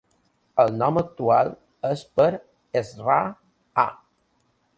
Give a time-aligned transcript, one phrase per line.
[0.63, 1.51] El nom actual
[1.91, 2.27] és per
[2.85, 3.21] Ezra
[3.87, 3.87] A.